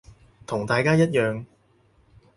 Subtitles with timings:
[0.47, 1.45] 同大家一樣